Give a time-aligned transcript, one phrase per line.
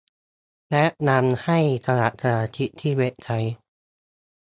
[0.71, 3.55] แนะนำให้สมัครสมาชิกที่เว็บไซต์